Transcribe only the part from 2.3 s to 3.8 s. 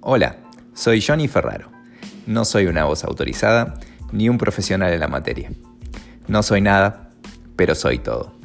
soy una voz autorizada